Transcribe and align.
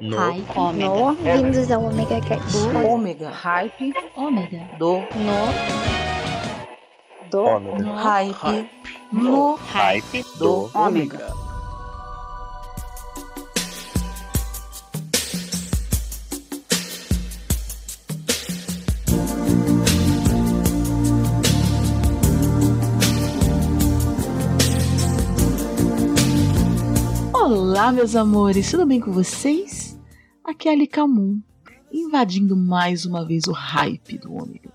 No. 0.00 0.16
Hype. 0.16 0.56
Ômega. 0.56 0.88
No, 0.88 1.14
vindos 1.14 1.70
ao 1.72 1.84
Omega 1.84 2.20
Cast. 2.20 2.56
Ômega. 2.86 3.30
Hype. 3.30 3.92
Ômega. 4.16 4.60
Do. 4.78 4.98
No. 4.98 5.48
Do. 7.30 7.44
Ômega. 7.44 7.94
Hype. 7.96 8.70
No. 9.12 9.56
Hype 9.56 10.24
Do. 10.38 10.70
Ômega. 10.72 11.34
Olá, 27.34 27.90
meus 27.90 28.14
amores, 28.14 28.70
tudo 28.70 28.86
bem 28.86 29.00
com 29.00 29.10
vocês? 29.10 29.87
Aqui 30.48 30.66
é 30.66 30.72
a 30.72 30.74
Licamun, 30.74 31.40
invadindo 31.92 32.56
mais 32.56 33.04
uma 33.04 33.22
vez 33.22 33.46
o 33.46 33.52
hype 33.52 34.16
do 34.16 34.32
Ômega. 34.32 34.72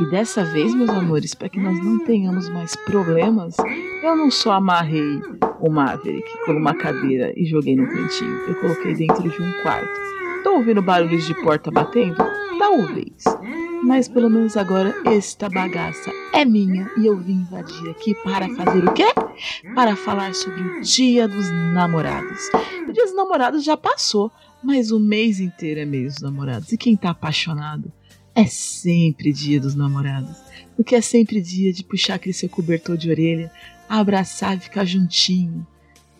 E 0.00 0.10
dessa 0.10 0.44
vez, 0.44 0.74
meus 0.74 0.90
amores, 0.90 1.32
para 1.32 1.48
que 1.48 1.60
nós 1.60 1.78
não 1.78 2.04
tenhamos 2.04 2.48
mais 2.48 2.74
problemas, 2.74 3.54
eu 4.02 4.16
não 4.16 4.32
só 4.32 4.50
amarrei 4.54 5.22
o 5.60 5.70
Maverick 5.70 6.28
com 6.44 6.54
uma 6.54 6.74
cadeira 6.74 7.32
e 7.36 7.46
joguei 7.46 7.76
no 7.76 7.86
cantinho, 7.86 8.34
eu 8.48 8.60
coloquei 8.60 8.96
dentro 8.96 9.22
de 9.22 9.40
um 9.40 9.62
quarto. 9.62 10.00
Tô 10.42 10.56
ouvindo 10.56 10.82
barulhos 10.82 11.24
de 11.24 11.40
porta 11.40 11.70
batendo? 11.70 12.16
Talvez. 12.58 13.22
Mas 13.84 14.08
pelo 14.08 14.28
menos 14.28 14.56
agora 14.56 14.92
esta 15.04 15.48
bagaça 15.48 16.10
é 16.34 16.44
minha 16.44 16.90
e 16.96 17.06
eu 17.06 17.16
vim 17.16 17.42
invadir 17.42 17.90
aqui 17.90 18.12
para 18.24 18.48
fazer 18.56 18.84
o 18.84 18.92
quê? 18.92 19.06
Para 19.74 19.94
falar 19.94 20.34
sobre 20.34 20.60
o 20.60 20.80
Dia 20.80 21.28
dos 21.28 21.48
Namorados. 21.72 22.48
O 22.88 22.92
Dia 22.92 23.04
dos 23.04 23.14
Namorados 23.14 23.62
já 23.62 23.76
passou, 23.76 24.32
mas 24.62 24.90
o 24.90 24.98
mês 24.98 25.40
inteiro 25.40 25.80
é 25.80 25.84
mês 25.84 26.14
dos 26.14 26.22
namorados. 26.22 26.72
E 26.72 26.76
quem 26.76 26.96
tá 26.96 27.10
apaixonado 27.10 27.92
é 28.34 28.46
sempre 28.46 29.32
Dia 29.32 29.60
dos 29.60 29.74
Namorados. 29.74 30.36
Porque 30.76 30.94
é 30.94 31.00
sempre 31.00 31.40
dia 31.40 31.72
de 31.72 31.82
puxar 31.82 32.14
aquele 32.14 32.32
seu 32.32 32.48
cobertor 32.48 32.96
de 32.96 33.10
orelha, 33.10 33.50
abraçar 33.88 34.56
e 34.56 34.60
ficar 34.60 34.84
juntinho. 34.84 35.66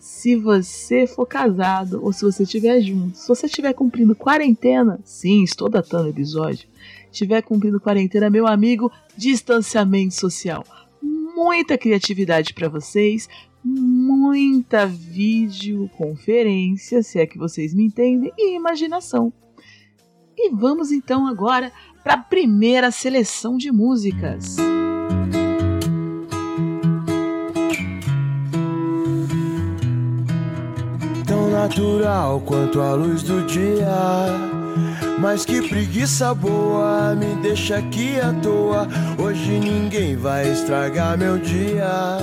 Se 0.00 0.34
você 0.34 1.06
for 1.06 1.27
casado 1.27 2.00
ou 2.03 2.12
se 2.12 2.22
você 2.22 2.42
estiver 2.42 2.81
junto, 2.81 3.16
se 3.16 3.28
você 3.28 3.47
estiver 3.47 3.72
cumprindo 3.72 4.16
quarentena, 4.16 4.98
sim, 5.05 5.44
estou 5.44 5.69
datando 5.69 6.06
o 6.06 6.11
episódio, 6.11 6.69
estiver 7.12 7.41
cumprindo 7.42 7.78
quarentena, 7.78 8.28
meu 8.28 8.48
amigo, 8.48 8.91
distanciamento 9.16 10.14
social. 10.14 10.64
Muita 11.00 11.78
criatividade 11.78 12.53
para 12.53 12.69
vocês, 12.69 13.28
muita 13.69 14.86
videoconferência, 14.86 17.02
se 17.02 17.19
é 17.19 17.27
que 17.27 17.36
vocês 17.36 17.75
me 17.75 17.84
entendem, 17.84 18.33
e 18.38 18.56
imaginação. 18.56 19.30
E 20.36 20.50
vamos 20.50 20.92
então 20.92 21.27
agora 21.27 21.72
para 22.02 22.14
a 22.14 22.19
primeira 22.19 22.91
seleção 22.91 23.56
de 23.56 23.70
músicas. 23.72 24.56
Tão 31.27 31.50
natural 31.50 32.41
quanto 32.41 32.80
a 32.80 32.94
luz 32.94 33.22
do 33.22 33.44
dia. 33.47 33.86
Mas 35.20 35.44
que 35.44 35.69
preguiça 35.69 36.32
boa, 36.32 37.16
me 37.16 37.34
deixa 37.42 37.78
aqui 37.78 38.20
à 38.20 38.32
toa. 38.32 38.86
Hoje 39.20 39.58
ninguém 39.58 40.14
vai 40.16 40.53
estragar 40.53 41.19
meu 41.19 41.38
dia. 41.38 42.19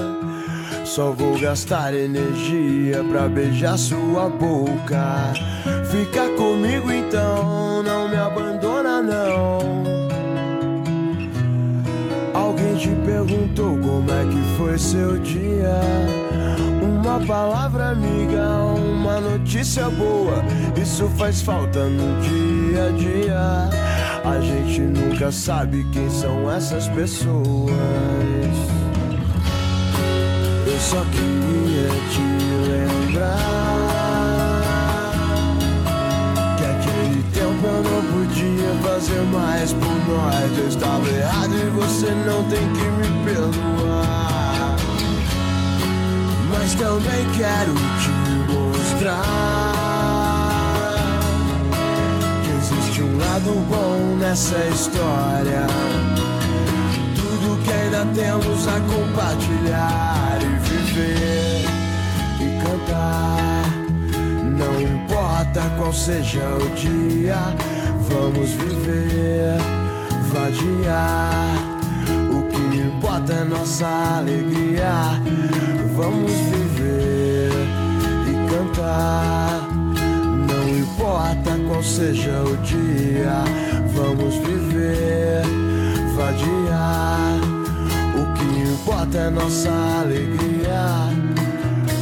Só 0.86 1.12
vou 1.12 1.38
gastar 1.40 1.96
energia 1.96 3.04
pra 3.10 3.28
beijar 3.28 3.76
sua 3.76 4.30
boca. 4.30 5.34
Fica 5.90 6.30
comigo 6.38 6.92
então, 6.92 7.82
não 7.82 8.08
me 8.08 8.16
abandona 8.16 9.02
não. 9.02 9.60
Alguém 12.34 12.76
te 12.76 12.90
perguntou 13.04 13.78
como 13.80 14.12
é 14.12 14.26
que 14.26 14.58
foi 14.58 14.78
seu 14.78 15.18
dia? 15.18 15.82
Uma 16.82 17.20
palavra 17.26 17.90
amiga, 17.90 18.48
uma 18.78 19.20
notícia 19.20 19.90
boa. 19.90 20.44
Isso 20.80 21.10
faz 21.18 21.42
falta 21.42 21.84
no 21.86 22.22
dia 22.22 22.86
a 22.86 22.92
dia. 22.92 23.70
A 24.24 24.40
gente 24.40 24.82
nunca 24.82 25.32
sabe 25.32 25.84
quem 25.92 26.10
são 26.12 26.50
essas 26.52 26.88
pessoas. 26.90 28.75
Só 30.86 31.04
queria 31.06 31.90
te 32.12 32.22
lembrar 32.70 33.26
que 36.58 36.64
aquele 36.64 37.24
tempo 37.34 37.66
eu 37.66 37.82
não 37.82 38.02
podia 38.14 38.72
fazer 38.84 39.22
mais 39.34 39.74
por 39.74 39.96
nós. 40.08 40.56
Eu 40.60 40.68
estava 40.68 41.10
errado 41.10 41.56
e 41.56 41.70
você 41.72 42.12
não 42.28 42.44
tem 42.44 42.72
que 42.74 42.84
me 42.84 43.08
perdoar. 43.26 44.76
Mas 46.52 46.76
também 46.76 47.26
quero 47.36 47.74
te 47.74 48.12
mostrar 48.54 49.34
que 52.44 52.52
existe 52.60 53.02
um 53.02 53.18
lado 53.18 53.54
bom 53.68 54.18
nessa 54.18 54.64
história. 54.68 55.66
Tudo 57.16 57.60
que 57.64 57.72
ainda 57.72 58.06
temos 58.14 58.68
a 58.68 58.80
compartilhar 58.82 60.15
viver 60.96 61.66
e 62.40 62.64
cantar. 62.64 63.66
Não 64.58 64.82
importa 64.82 65.62
qual 65.78 65.92
seja 65.92 66.48
o 66.56 66.70
dia, 66.76 67.36
vamos 68.10 68.52
viver, 68.52 69.58
vadiar. 70.32 71.58
O 72.32 72.44
que 72.50 72.78
importa 72.78 73.34
é 73.34 73.44
nossa 73.44 73.88
alegria. 74.18 75.20
Vamos 75.96 76.32
viver 76.32 77.52
e 78.28 78.50
cantar. 78.50 79.68
Não 80.48 80.78
importa 80.78 81.58
qual 81.68 81.84
seja 81.84 82.42
o 82.44 82.58
dia, 82.58 83.44
vamos 83.94 84.36
viver, 84.36 85.44
vadiar. 86.16 87.40
O 88.18 88.34
que 88.34 88.46
importa 88.74 89.18
é 89.18 89.30
nossa 89.30 89.72
alegria. 90.02 90.55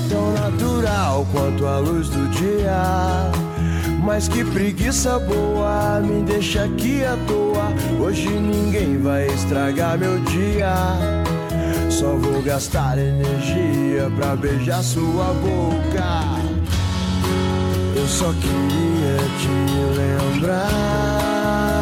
Tão 0.09 0.34
natural 0.34 1.25
quanto 1.31 1.66
a 1.66 1.79
luz 1.79 2.09
do 2.09 2.28
dia. 2.29 3.31
Mas 4.03 4.28
que 4.28 4.44
preguiça 4.44 5.17
boa, 5.19 6.01
me 6.01 6.23
deixa 6.23 6.66
aqui 6.66 7.03
à 7.06 7.17
toa. 7.25 7.72
Hoje 8.00 8.29
ninguém 8.29 9.01
vai 9.01 9.28
estragar 9.28 9.97
meu 9.97 10.19
dia. 10.25 10.73
Só 11.89 12.16
vou 12.16 12.41
gastar 12.41 12.97
energia 12.97 14.12
pra 14.17 14.35
beijar 14.35 14.83
sua 14.83 15.33
boca. 15.33 16.44
Eu 17.95 18.07
só 18.07 18.33
queria 18.33 19.17
te 19.39 19.47
lembrar 19.95 21.72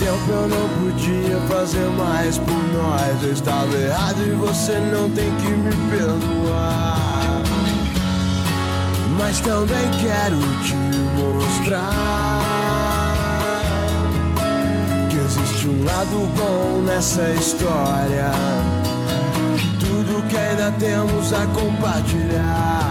tempo 0.00 0.32
eu 0.32 0.48
não 0.48 0.68
podia 0.80 1.38
fazer 1.46 1.86
mais 1.90 2.38
por 2.38 2.62
nós. 2.72 3.22
Eu 3.22 3.32
estava 3.32 3.76
errado 3.76 4.26
e 4.26 4.30
você 4.30 4.72
não 4.92 5.10
tem 5.10 5.30
que 5.36 5.48
me 5.48 5.72
perdoar. 5.90 7.42
Mas 9.18 9.38
também 9.40 9.90
quero 10.00 10.38
te 10.64 10.74
mostrar 11.20 12.40
que 15.10 15.16
existe 15.18 15.68
um 15.68 15.84
lado 15.84 16.28
bom 16.34 16.82
nessa 16.86 17.30
história. 17.32 18.32
Tudo 19.78 20.26
que 20.28 20.36
ainda 20.36 20.72
temos 20.78 21.32
a 21.34 21.46
compartilhar 21.48 22.89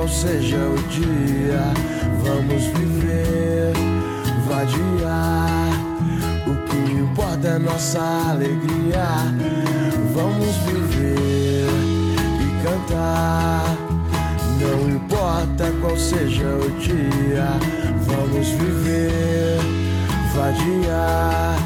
qual 0.00 0.08
seja 0.08 0.56
o 0.56 0.76
dia, 0.88 1.60
vamos 2.24 2.64
viver, 2.68 3.74
vadiar. 4.48 5.72
O 6.46 6.56
que 6.66 6.92
importa 6.92 7.48
é 7.48 7.58
nossa 7.58 8.00
alegria. 8.30 9.04
Vamos 10.14 10.56
viver 10.64 11.68
e 12.40 12.62
cantar. 12.64 13.76
Não 14.58 14.88
importa 14.88 15.70
qual 15.82 15.94
seja 15.98 16.46
o 16.46 16.70
dia, 16.78 17.50
vamos 18.06 18.48
viver, 18.48 19.58
vadiar. 20.34 21.58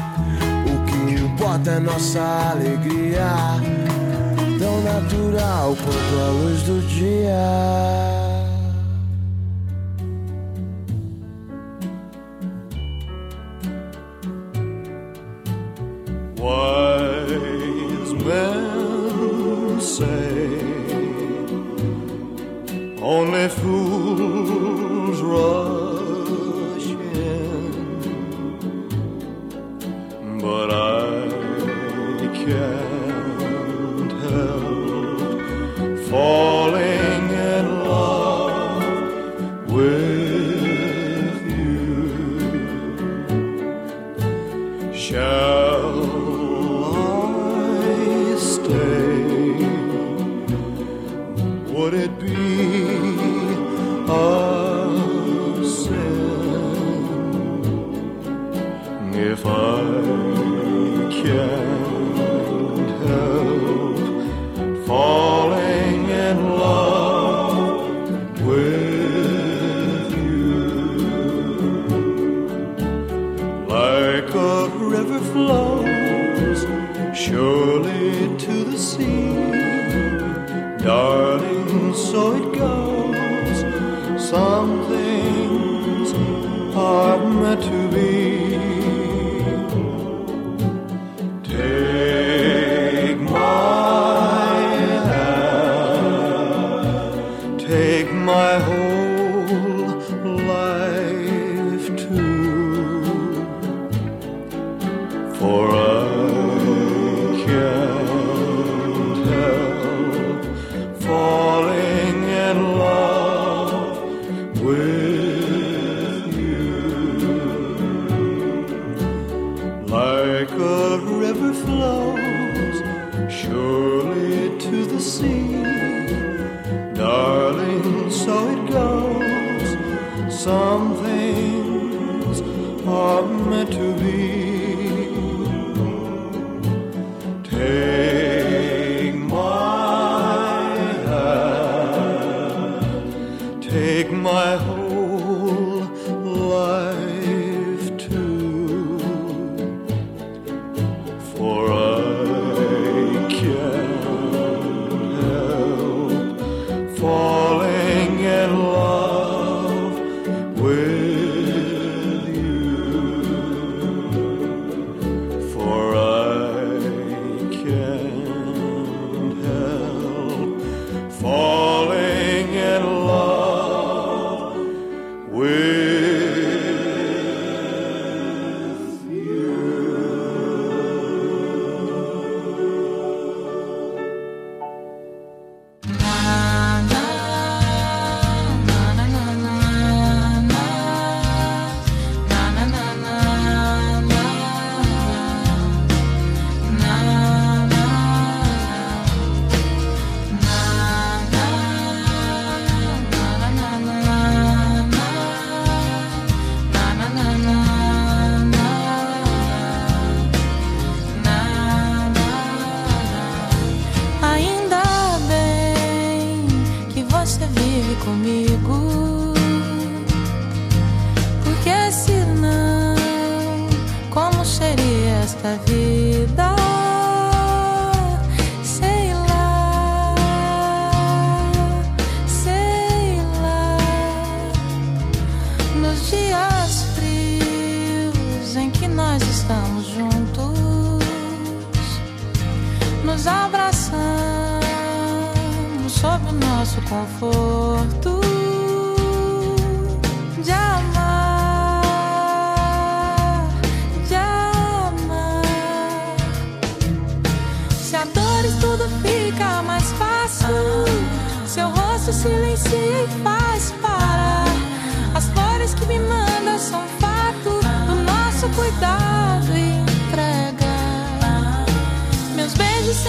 O 0.65 0.85
que 0.85 1.23
importa 1.23 1.71
é 1.71 1.79
nossa 1.79 2.51
alegria, 2.51 3.31
tão 4.59 4.81
natural 4.81 5.73
quanto 5.77 6.21
a 6.21 6.31
luz 6.31 6.63
do 6.63 6.85
dia. 6.85 8.14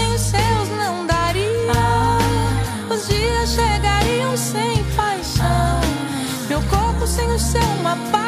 sem 0.07 0.15
os 0.15 0.21
seus 0.21 0.69
não 0.77 1.07
daria. 1.07 1.73
Os 2.91 3.09
dias 3.09 3.51
chegariam 3.51 4.37
sem 4.37 4.85
paixão. 4.95 5.81
Meu 6.49 6.61
corpo 6.63 7.07
sem 7.07 7.27
o 7.33 7.39
seu, 7.39 7.63
uma 7.81 7.97
paz. 8.11 8.26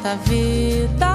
Desta 0.00 0.16
vida. 0.16 1.09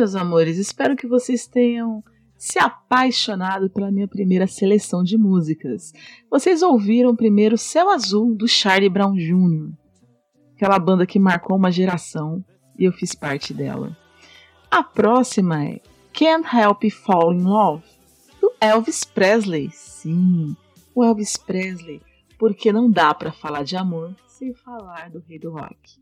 Meus 0.00 0.14
amores, 0.14 0.56
espero 0.56 0.96
que 0.96 1.06
vocês 1.06 1.46
tenham 1.46 2.02
se 2.34 2.58
apaixonado 2.58 3.68
pela 3.68 3.90
minha 3.90 4.08
primeira 4.08 4.46
seleção 4.46 5.04
de 5.04 5.18
músicas. 5.18 5.92
Vocês 6.30 6.62
ouviram 6.62 7.14
primeiro 7.14 7.58
Céu 7.58 7.90
Azul 7.90 8.34
do 8.34 8.48
Charlie 8.48 8.88
Brown 8.88 9.12
Jr., 9.12 9.74
aquela 10.56 10.78
banda 10.78 11.06
que 11.06 11.18
marcou 11.18 11.54
uma 11.54 11.70
geração 11.70 12.42
e 12.78 12.84
eu 12.84 12.92
fiz 12.92 13.14
parte 13.14 13.52
dela. 13.52 13.94
A 14.70 14.82
próxima 14.82 15.66
é 15.66 15.80
Can't 16.14 16.48
Help 16.50 16.90
Fall 16.90 17.34
in 17.34 17.42
Love 17.42 17.84
do 18.40 18.54
Elvis 18.58 19.04
Presley. 19.04 19.68
Sim, 19.70 20.56
o 20.94 21.04
Elvis 21.04 21.36
Presley, 21.36 22.00
porque 22.38 22.72
não 22.72 22.90
dá 22.90 23.12
para 23.12 23.32
falar 23.32 23.64
de 23.64 23.76
amor 23.76 24.16
sem 24.26 24.54
falar 24.54 25.10
do 25.10 25.22
rei 25.28 25.38
do 25.38 25.50
rock, 25.50 26.00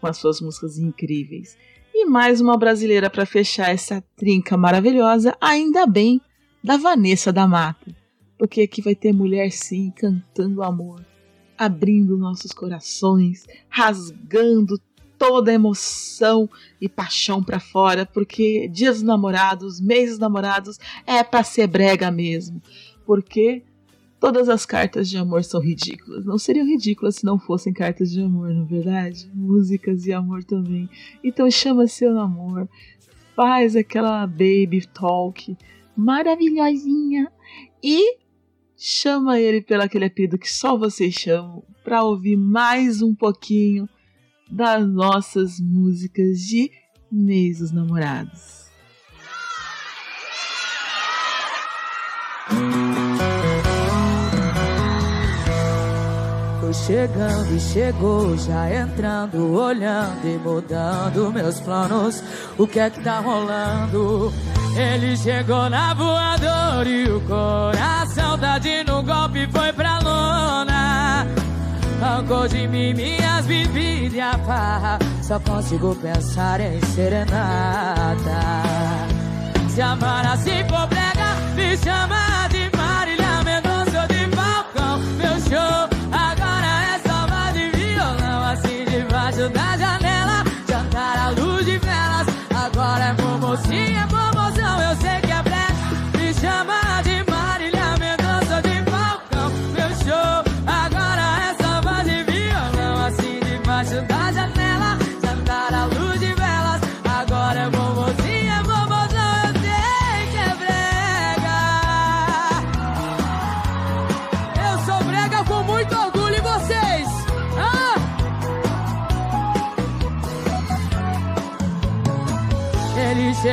com 0.00 0.06
as 0.06 0.16
suas 0.16 0.40
músicas 0.40 0.78
incríveis. 0.78 1.58
E 2.00 2.04
mais 2.04 2.40
uma 2.40 2.56
brasileira 2.56 3.10
para 3.10 3.26
fechar 3.26 3.70
essa 3.70 4.00
trinca 4.16 4.56
maravilhosa, 4.56 5.36
ainda 5.40 5.84
bem, 5.84 6.20
da 6.62 6.76
Vanessa 6.76 7.32
da 7.32 7.44
Mata. 7.44 7.92
Porque 8.38 8.62
aqui 8.62 8.80
vai 8.80 8.94
ter 8.94 9.12
mulher 9.12 9.50
sim 9.50 9.92
cantando 9.96 10.62
amor, 10.62 11.04
abrindo 11.58 12.16
nossos 12.16 12.52
corações, 12.52 13.46
rasgando 13.68 14.80
toda 15.18 15.50
a 15.50 15.54
emoção 15.54 16.48
e 16.80 16.88
paixão 16.88 17.42
para 17.42 17.58
fora, 17.58 18.06
porque 18.06 18.68
dias 18.68 18.98
dos 18.98 19.02
namorados, 19.02 19.80
meses 19.80 20.10
dos 20.10 20.18
namorados 20.20 20.78
é 21.04 21.24
para 21.24 21.42
ser 21.42 21.66
brega 21.66 22.12
mesmo. 22.12 22.62
Porque 23.04 23.64
todas 24.20 24.48
as 24.48 24.66
cartas 24.66 25.08
de 25.08 25.16
amor 25.16 25.44
são 25.44 25.60
ridículas. 25.60 26.24
Não 26.24 26.38
seriam 26.38 26.66
ridículas 26.66 27.16
se 27.16 27.24
não 27.24 27.38
fossem 27.38 27.72
cartas 27.72 28.10
de 28.10 28.20
amor, 28.20 28.50
não 28.52 28.62
é 28.62 28.66
verdade? 28.66 29.30
Músicas 29.34 30.02
de 30.02 30.12
amor 30.12 30.44
também. 30.44 30.88
Então 31.22 31.50
chama 31.50 31.86
seu 31.86 32.12
namoro, 32.12 32.68
faz 33.34 33.76
aquela 33.76 34.26
baby 34.26 34.86
talk 34.92 35.56
maravilhosinha 35.96 37.30
e 37.82 38.18
chama 38.76 39.40
ele 39.40 39.60
pelo 39.60 39.82
aquele 39.82 40.04
apelido 40.04 40.38
que 40.38 40.50
só 40.50 40.76
vocês 40.76 41.14
chamam 41.14 41.64
para 41.82 42.04
ouvir 42.04 42.36
mais 42.36 43.02
um 43.02 43.14
pouquinho 43.14 43.88
das 44.50 44.86
nossas 44.86 45.60
músicas 45.60 46.38
de 46.40 46.70
mês 47.10 47.58
dos 47.58 47.72
namorados. 47.72 48.68
Foi 56.68 56.74
chegando 56.74 57.56
e 57.56 57.60
chegou, 57.60 58.36
já 58.36 58.70
entrando, 58.70 59.54
olhando 59.54 60.22
e 60.22 60.36
mudando 60.36 61.32
meus 61.32 61.58
planos. 61.60 62.22
O 62.58 62.66
que 62.66 62.78
é 62.78 62.90
que 62.90 63.00
tá 63.00 63.20
rolando? 63.20 64.30
Ele 64.76 65.16
chegou 65.16 65.70
na 65.70 65.94
voadora 65.94 66.86
e 66.86 67.10
o 67.10 67.22
coração 67.22 68.38
tá 68.38 68.60
no 68.86 69.02
golpe 69.02 69.48
foi 69.50 69.72
pra 69.72 69.98
lona. 70.00 71.26
Arrancou 72.02 72.46
de 72.46 72.68
mim 72.68 72.92
minhas 72.92 73.46
bebidas 73.46 74.12
e 74.12 74.20
a 74.20 74.36
farra. 74.36 74.98
Só 75.22 75.40
consigo 75.40 75.94
pensar 75.94 76.60
em 76.60 76.82
serenata. 76.94 78.12
Se 79.70 79.80
amar 79.80 80.26
assim 80.26 80.62
for 80.68 80.86
brega, 80.86 81.34
me 81.54 81.78
chama 81.78 82.46
de 82.50 82.76
Marília 82.76 83.42
Mendonça 83.42 84.06
de 84.06 84.36
Falcão. 84.36 84.98
Meu 85.16 85.40
show 85.40 85.97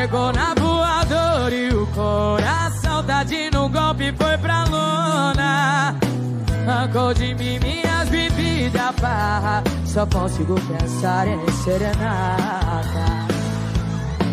Chegou 0.05 0.31
na 0.33 0.53
voadora 0.53 1.55
e 1.55 1.73
o 1.73 1.87
coração 1.87 3.03
tadinho 3.05 3.49
no 3.53 3.69
golpe 3.69 4.13
foi 4.15 4.37
pra 4.37 4.63
lona. 4.65 5.95
Arrancou 6.67 7.11
de 7.11 7.33
mim 7.33 7.57
minhas 7.57 8.07
bebidas 8.09 8.95
barra. 9.01 9.63
Só 9.83 10.05
consigo 10.05 10.61
pensar 10.61 11.27
em 11.27 11.51
serenata. 11.63 13.25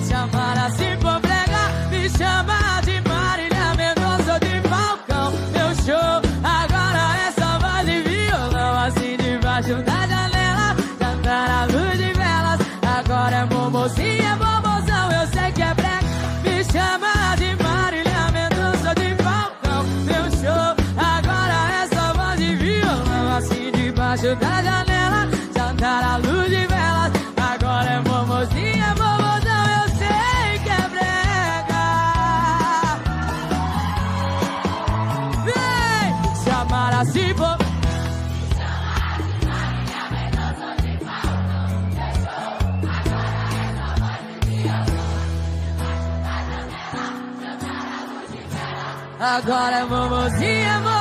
Se 0.03 0.13
amar 0.13 0.59
assim 0.59 0.95
for 1.01 1.19
me 1.91 2.11
chama 2.19 2.72
agora, 49.37 49.77
é 49.79 49.85
mamãozinha, 49.85 50.73
mamãozinha. 50.81 50.92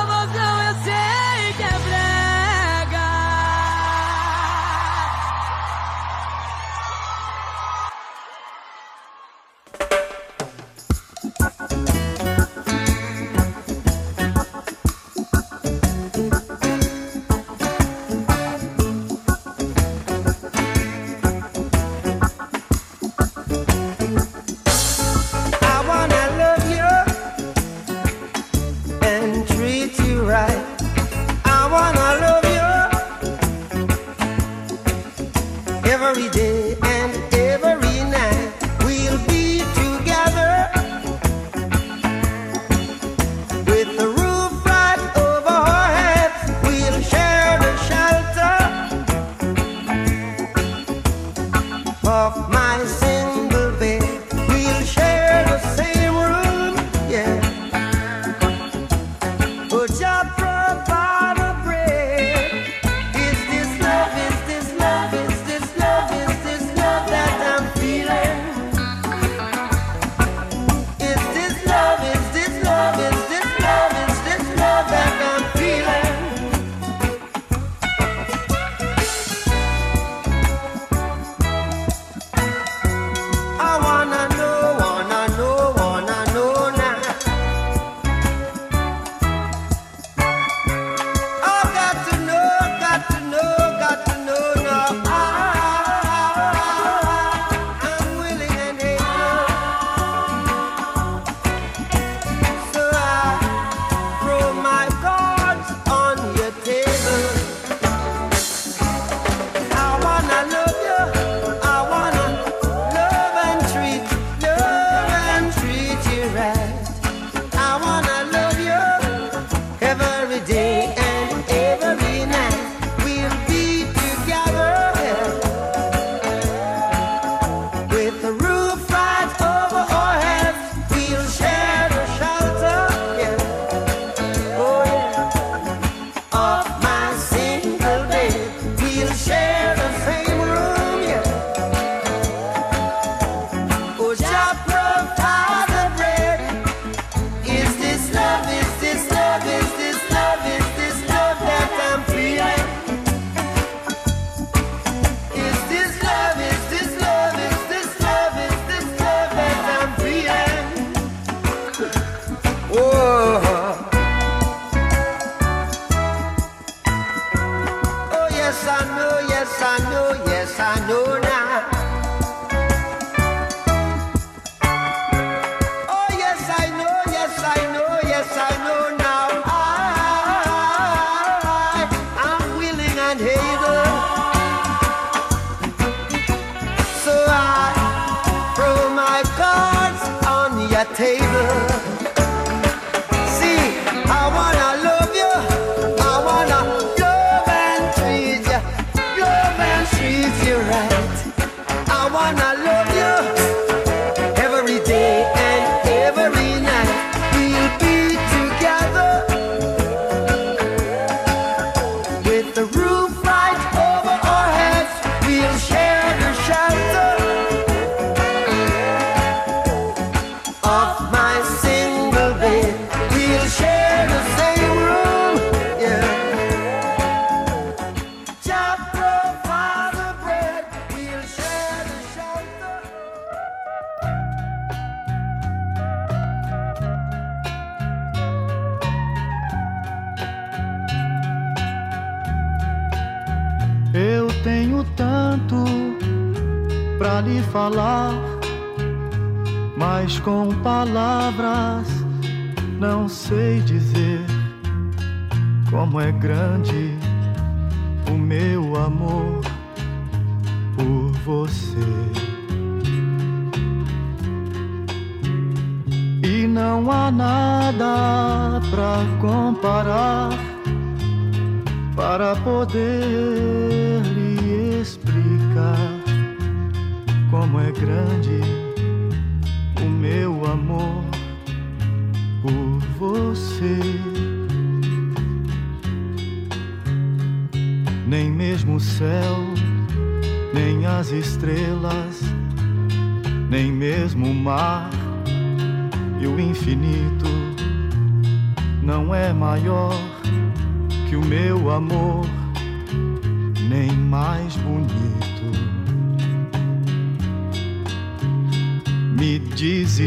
every 36.14 36.28
day. 36.28 36.51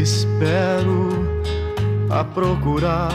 Desespero 0.06 1.08
a 2.08 2.22
procurar 2.22 3.12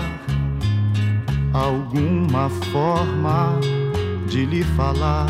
alguma 1.53 2.49
forma 2.49 3.57
de 4.27 4.45
lhe 4.45 4.61
falar 4.75 5.27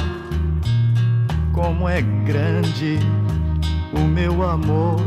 como 1.54 1.88
é 1.88 2.02
grande 2.26 2.97
o 3.93 4.00
meu 4.00 4.41
amor 4.41 5.00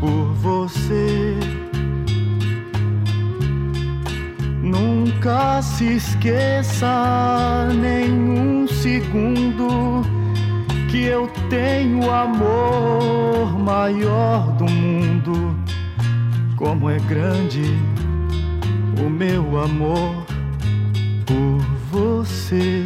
por 0.00 0.24
você. 0.42 1.38
Nunca 4.60 5.62
se 5.62 5.98
esqueça 5.98 7.68
nenhum 7.80 8.66
segundo 8.66 10.02
que 10.90 11.04
eu 11.04 11.28
tenho 11.48 12.10
amor 12.10 13.56
maior 13.66 14.52
do 14.52 14.64
mundo. 14.64 14.95
Como 16.56 16.88
é 16.88 16.98
grande 17.00 17.62
o 19.04 19.10
meu 19.10 19.58
amor 19.58 20.24
por 21.26 21.60
você. 21.90 22.85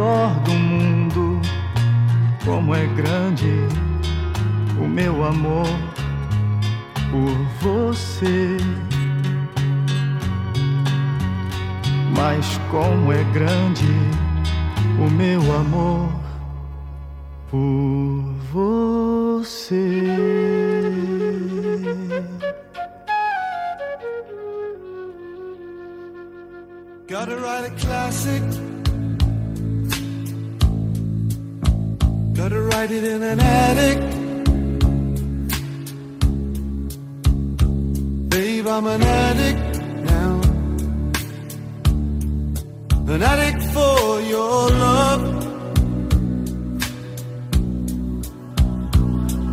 Maior 0.00 0.34
do 0.40 0.52
mundo. 0.52 1.40
Como 2.44 2.74
é 2.74 2.86
grande 2.86 3.52
o 4.80 4.88
meu 4.88 5.22
amor 5.24 5.68
por 7.10 7.36
você. 7.60 8.56
Mas 12.16 12.58
como 12.70 13.12
é 13.12 13.22
grande 13.32 13.86
o 14.98 15.10
meu 15.10 15.40
amor 15.54 16.10
por 17.50 18.34
você. 18.52 20.16
Gotta 27.08 27.34
write 27.36 27.66
a 27.66 27.70
classic. 27.80 28.69
Gotta 32.42 32.62
write 32.62 32.90
it 32.90 33.04
in 33.04 33.22
an 33.22 33.38
attic. 33.38 33.98
Babe, 38.30 38.66
I'm 38.66 38.86
an 38.86 39.02
addict 39.02 39.82
now. 40.14 40.40
An 43.12 43.22
addict 43.22 43.62
for 43.74 44.22
your 44.22 44.70
love. 44.86 45.22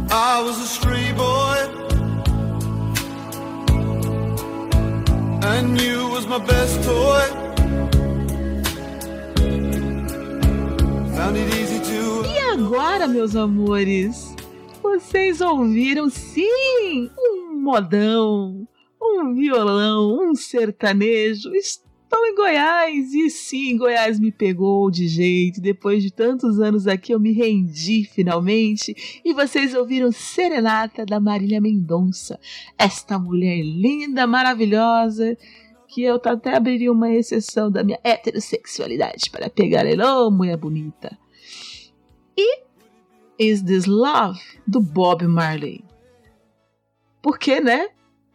I 0.10 0.42
was 0.46 0.58
a 0.58 0.68
stray 0.78 1.12
boy. 1.12 1.58
And 5.54 5.82
you 5.82 6.08
was 6.08 6.26
my 6.26 6.40
best 6.40 6.84
toy. 6.86 7.26
Found 11.18 11.36
it 11.36 11.54
easy 11.54 11.77
agora, 12.58 13.08
meus 13.08 13.36
amores, 13.36 14.36
vocês 14.82 15.42
ouviram 15.42 16.10
sim 16.10 17.08
um 17.16 17.62
modão, 17.62 18.68
um 19.00 19.36
violão, 19.36 20.28
um 20.28 20.34
sertanejo. 20.34 21.54
Estou 21.54 22.26
em 22.26 22.34
Goiás 22.34 23.14
e 23.14 23.30
sim, 23.30 23.78
Goiás 23.78 24.20
me 24.20 24.32
pegou 24.32 24.90
de 24.90 25.08
jeito. 25.08 25.62
Depois 25.62 26.02
de 26.02 26.12
tantos 26.12 26.60
anos 26.60 26.88
aqui, 26.88 27.14
eu 27.14 27.20
me 27.20 27.32
rendi 27.32 28.04
finalmente. 28.06 29.22
E 29.24 29.34
vocês 29.36 29.76
ouviram 29.76 30.12
Serenata 30.12 31.06
da 31.06 31.20
Marília 31.20 31.62
Mendonça, 31.62 32.40
esta 32.76 33.20
mulher 33.20 33.62
linda, 33.62 34.26
maravilhosa 34.26 35.38
que 35.88 36.02
eu 36.02 36.16
até 36.16 36.56
abriria 36.56 36.92
uma 36.92 37.14
exceção 37.14 37.72
da 37.72 37.84
minha 37.84 38.00
heterossexualidade 38.04 39.30
para 39.30 39.48
pegar 39.48 39.86
ela, 39.86 40.26
oh, 40.26 40.32
mulher 40.32 40.58
bonita. 40.58 41.18
E 42.38 42.62
Is 43.40 43.64
This 43.64 43.86
Love, 43.86 44.40
do 44.68 44.80
Bob 44.80 45.26
Marley. 45.26 45.84
Porque, 47.22 47.60
né? 47.60 47.90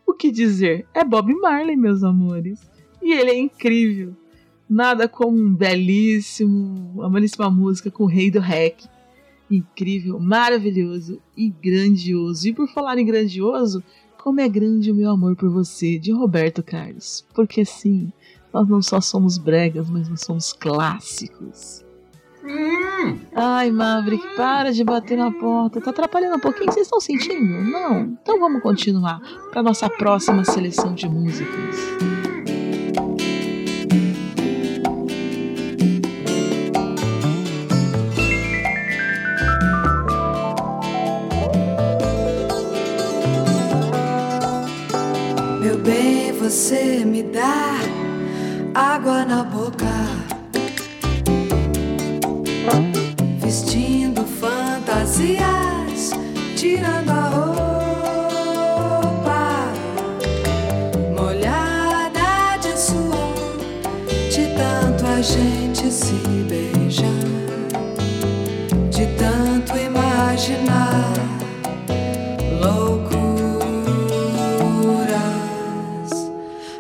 O 0.06 0.12
que 0.12 0.30
dizer? 0.30 0.86
É 0.92 1.04
Bob 1.04 1.32
Marley, 1.34 1.76
meus 1.76 2.02
amores. 2.02 2.60
E 3.00 3.12
ele 3.12 3.30
é 3.30 3.38
incrível. 3.38 4.16
Nada 4.68 5.08
como 5.08 5.38
um 5.38 5.54
belíssimo, 5.54 6.92
uma 6.94 7.08
belíssima 7.10 7.50
música 7.50 7.90
com 7.90 8.04
o 8.04 8.08
rei 8.08 8.30
do 8.30 8.40
rec. 8.40 8.84
Incrível, 9.50 10.18
maravilhoso 10.18 11.20
e 11.36 11.48
grandioso. 11.48 12.48
E 12.48 12.52
por 12.52 12.68
falar 12.68 12.98
em 12.98 13.06
grandioso, 13.06 13.82
como 14.18 14.40
é 14.40 14.48
grande 14.48 14.90
o 14.90 14.94
meu 14.94 15.10
amor 15.10 15.36
por 15.36 15.50
você, 15.50 15.98
de 15.98 16.12
Roberto 16.12 16.62
Carlos. 16.62 17.24
Porque 17.34 17.64
sim, 17.64 18.12
nós 18.52 18.68
não 18.68 18.82
só 18.82 19.00
somos 19.00 19.38
bregas, 19.38 19.88
mas 19.88 20.08
nós 20.08 20.22
somos 20.22 20.52
clássicos. 20.52 21.84
Hum. 22.44 23.18
Ai, 23.35 23.70
Maverick, 23.70 24.26
hum. 24.26 24.37
para 24.37 24.72
de 24.72 24.83
bater 24.83 25.16
na 25.16 25.31
porta. 25.31 25.81
Tá 25.81 25.90
atrapalhando 25.90 26.37
um 26.37 26.40
pouquinho. 26.40 26.72
Vocês 26.72 26.87
estão 26.87 27.00
sentindo? 27.00 27.62
Não? 27.70 28.16
Então 28.20 28.38
vamos 28.38 28.62
continuar 28.62 29.20
para 29.52 29.62
nossa 29.62 29.88
próxima 29.88 30.44
seleção 30.44 30.94
de 30.94 31.09
músicas. 31.09 31.76
Meu 45.61 45.78
bem, 45.78 46.33
você 46.33 47.05
me 47.05 47.22
dá 47.22 47.78
água 48.74 49.24
na 49.24 49.44
boca. 49.44 50.21
tirando 56.56 57.11
a 57.11 57.28
roupa 59.00 59.42
molhada 61.16 62.56
de 62.61 62.76
suor, 62.76 63.58
de 64.30 64.46
tanto 64.56 65.06
a 65.06 65.22
gente 65.22 65.90
se 65.90 66.14
beijar, 66.48 67.06
de 68.90 69.06
tanto 69.16 69.76
imaginar. 69.76 71.12
Loucuras, 72.61 73.32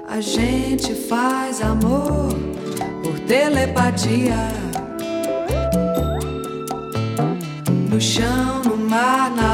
a 0.08 0.20
gente 0.20 0.94
faz 0.94 1.60
amor 1.60 2.34
por 3.02 3.18
telepatia. 3.20 4.71
chão, 8.02 8.62
no 8.64 8.76
mar, 8.76 9.30
na 9.30 9.51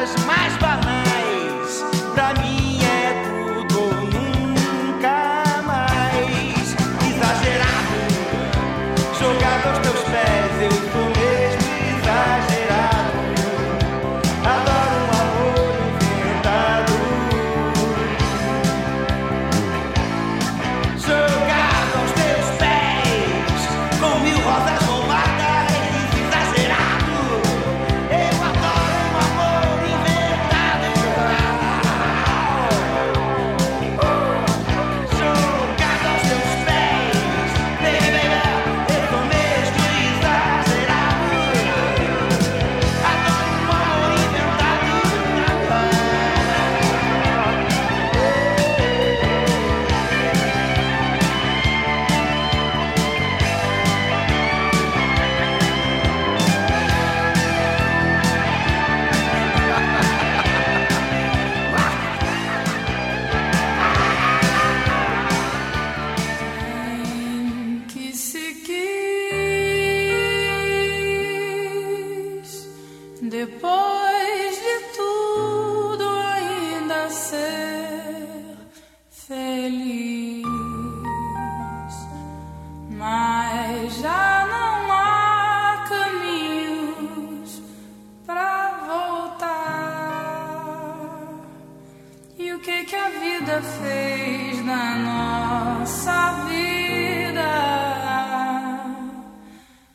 horas 0.00 0.14
mais 0.24 0.56
baratas. 0.56 0.69
E 92.50 92.52
o 92.52 92.58
que 92.58 92.84
que 92.84 92.96
a 92.96 93.08
vida 93.10 93.62
fez 93.62 94.64
na 94.64 94.96
nossa 94.96 96.32
vida? 96.48 97.50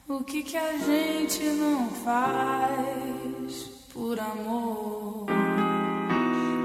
O 0.07 0.23
que 0.23 0.41
que 0.41 0.55
a 0.55 0.77
gente 0.77 1.43
não 1.59 1.89
faz 1.89 3.69
por 3.93 4.17
amor? 4.17 5.25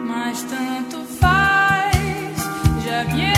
Mas 0.06 0.44
tanto 0.44 1.04
faz, 1.18 2.36
já 2.84 3.02
me 3.12 3.29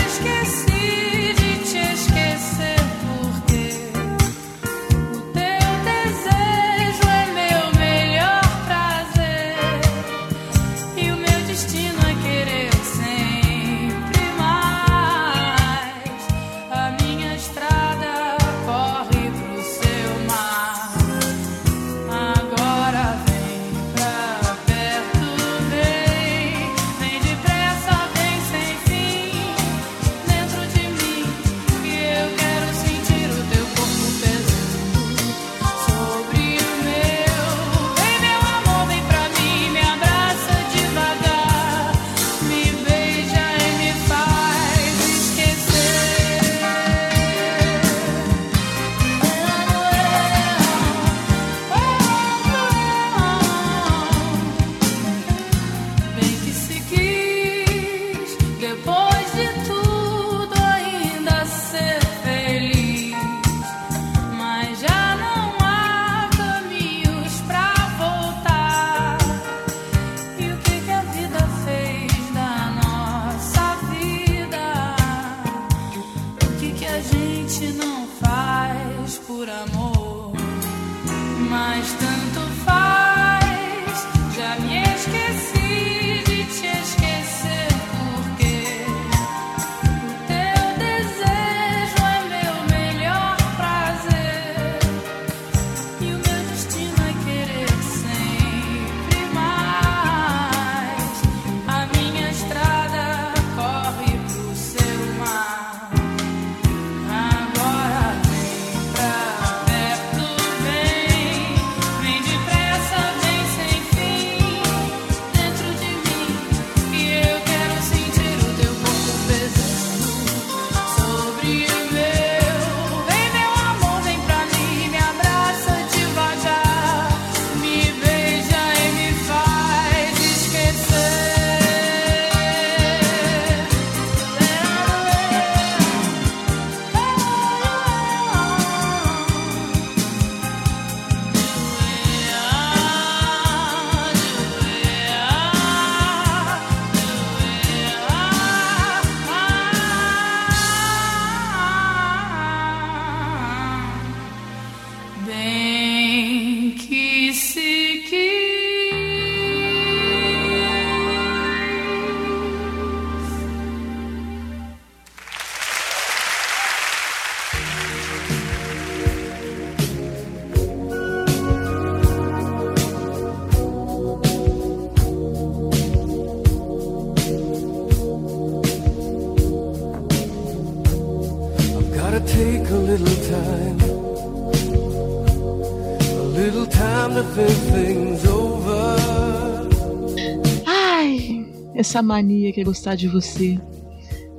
essa 191.83 192.01
mania 192.01 192.53
que 192.53 192.61
é 192.61 192.63
gostar 192.63 192.95
de 192.95 193.09
você. 193.09 193.59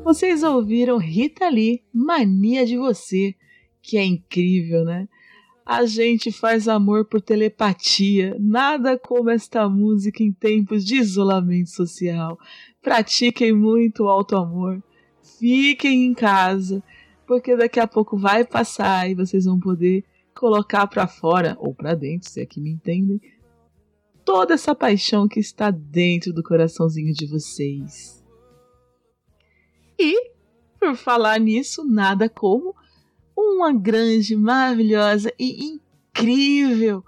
Vocês 0.03 0.43
ouviram 0.43 0.97
Rita 0.97 1.47
Lee, 1.47 1.83
Mania 1.93 2.65
de 2.65 2.79
Você, 2.79 3.35
que 3.83 3.99
é 3.99 4.05
incrível, 4.05 4.83
né? 4.83 5.07
A 5.65 5.85
gente 5.85 6.33
faz 6.33 6.69
amor 6.69 7.05
por 7.05 7.21
telepatia. 7.21 8.35
Nada 8.41 8.99
como 8.99 9.29
esta 9.29 9.69
música 9.69 10.23
em 10.23 10.33
tempos 10.33 10.87
de 10.87 10.97
isolamento 10.97 11.69
social. 11.69 12.39
Pratiquem 12.81 13.53
muito 13.53 14.05
o 14.05 14.09
auto-amor. 14.09 14.83
Fiquem 15.39 16.07
em 16.07 16.15
casa, 16.15 16.83
porque 17.27 17.55
daqui 17.55 17.79
a 17.79 17.87
pouco 17.87 18.17
vai 18.17 18.43
passar 18.43 19.11
e 19.11 19.15
vocês 19.15 19.45
vão 19.45 19.61
poder 19.61 20.03
colocar 20.35 20.87
para 20.87 21.07
fora 21.07 21.59
ou 21.61 21.75
para 21.75 21.95
dentro, 21.95 22.31
se 22.31 22.41
é 22.41 22.47
que 22.47 22.59
me 22.59 22.71
entendem, 22.71 23.21
toda 24.25 24.55
essa 24.55 24.75
paixão 24.75 25.29
que 25.29 25.39
está 25.39 25.71
dentro 25.71 26.33
do 26.33 26.43
coraçãozinho 26.43 27.13
de 27.13 27.27
vocês. 27.27 28.23
E, 29.99 30.31
por 30.81 30.97
falar 30.97 31.39
nisso, 31.39 31.85
nada 31.85 32.29
como 32.29 32.75
uma 33.37 33.73
grande, 33.73 34.37
maravilhosa 34.37 35.33
e 35.39 35.65
incrível 35.65 37.05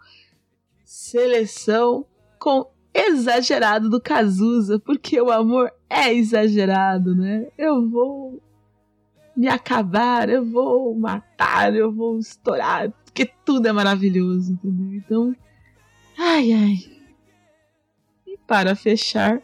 seleção 0.85 2.07
com 2.39 2.71
exagerado 2.95 3.91
do 3.91 4.01
Cazuza, 4.01 4.79
porque 4.79 5.21
o 5.21 5.31
amor 5.31 5.71
é 5.89 6.15
exagerado, 6.15 7.15
né? 7.15 7.49
Eu 7.59 7.89
vou 7.89 8.43
me 9.37 9.49
acabar, 9.49 10.29
eu 10.29 10.45
vou 10.45 10.95
matar, 10.99 11.75
eu 11.75 11.93
vou 11.93 12.19
estourar, 12.19 12.91
porque 13.05 13.31
tudo 13.45 13.67
é 13.67 13.73
maravilhoso, 13.73 14.53
entendeu? 14.53 14.95
Então, 14.95 15.37
ai 16.19 16.53
ai. 16.53 16.96
Para 18.47 18.77
fechar 18.77 19.43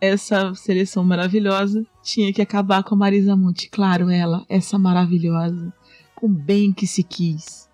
essa 0.00 0.54
seleção 0.54 1.02
maravilhosa, 1.02 1.86
tinha 2.02 2.32
que 2.32 2.42
acabar 2.42 2.82
com 2.82 2.94
a 2.94 2.98
Marisa 2.98 3.34
Monte, 3.34 3.70
claro, 3.70 4.10
ela, 4.10 4.44
essa 4.48 4.78
maravilhosa, 4.78 5.72
com 6.14 6.28
bem 6.28 6.72
que 6.72 6.86
se 6.86 7.02
quis. 7.02 7.68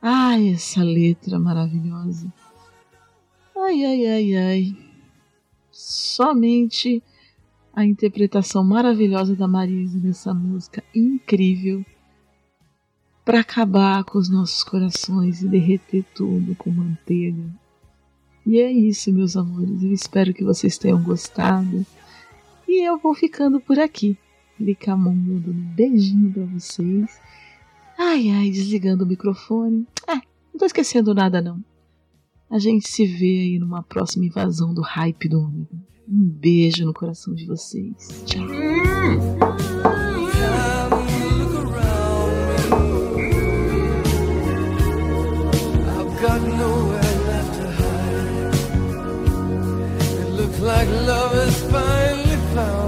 Ai, 0.00 0.50
essa 0.50 0.82
letra 0.82 1.38
maravilhosa. 1.38 2.32
Ai, 3.56 3.84
ai, 3.84 4.06
ai, 4.06 4.36
ai. 4.36 4.76
Somente 5.70 7.02
a 7.72 7.84
interpretação 7.84 8.62
maravilhosa 8.62 9.34
da 9.34 9.48
Marisa 9.48 9.98
nessa 9.98 10.32
música 10.32 10.84
incrível 10.94 11.84
para 13.24 13.40
acabar 13.40 14.04
com 14.04 14.18
os 14.18 14.28
nossos 14.28 14.62
corações 14.62 15.42
e 15.42 15.48
derreter 15.48 16.04
tudo 16.14 16.54
com 16.54 16.70
manteiga. 16.70 17.63
E 18.46 18.58
é 18.58 18.70
isso, 18.70 19.12
meus 19.12 19.36
amores. 19.36 19.82
Eu 19.82 19.92
espero 19.92 20.34
que 20.34 20.44
vocês 20.44 20.76
tenham 20.76 21.02
gostado. 21.02 21.84
E 22.68 22.86
eu 22.86 22.98
vou 22.98 23.14
ficando 23.14 23.60
por 23.60 23.78
aqui. 23.78 24.18
Licamon 24.58 25.16
dando 25.16 25.50
um 25.50 25.74
beijinho 25.74 26.32
para 26.32 26.44
vocês. 26.44 27.20
Ai, 27.98 28.30
ai, 28.30 28.50
desligando 28.50 29.04
o 29.04 29.06
microfone. 29.06 29.86
É, 30.08 30.14
não 30.14 30.58
tô 30.58 30.66
esquecendo 30.66 31.14
nada 31.14 31.40
não. 31.40 31.62
A 32.50 32.58
gente 32.58 32.88
se 32.88 33.06
vê 33.06 33.40
aí 33.40 33.58
numa 33.58 33.82
próxima 33.82 34.26
invasão 34.26 34.74
do 34.74 34.82
hype 34.82 35.28
do 35.28 35.40
ômega. 35.40 35.76
Um 36.06 36.28
beijo 36.28 36.84
no 36.84 36.92
coração 36.92 37.34
de 37.34 37.46
vocês. 37.46 38.24
Tchau. 38.26 38.44
Like 50.64 50.88
love 50.88 51.34
is 51.36 51.62
finally 51.70 52.36
found 52.54 52.83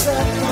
accept 0.00 0.49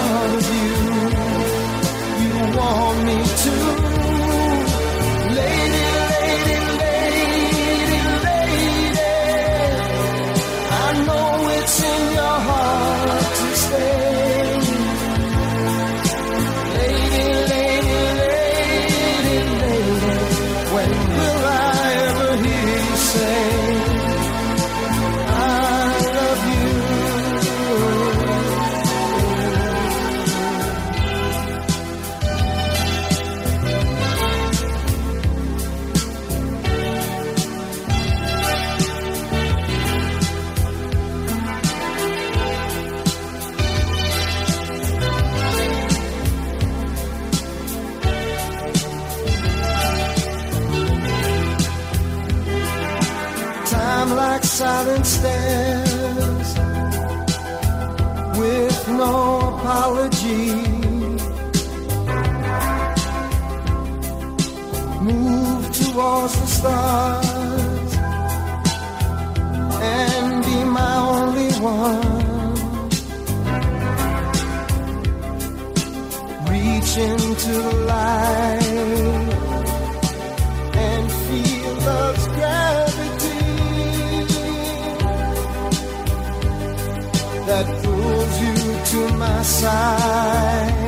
that 87.48 87.66
pulls 87.82 88.40
you 88.42 88.54
to 88.90 89.00
my 89.16 89.42
side 89.42 90.78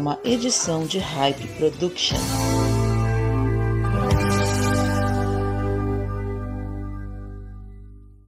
uma 0.00 0.18
edição 0.24 0.86
de 0.86 0.98
Hype 0.98 1.46
Production. 1.58 2.69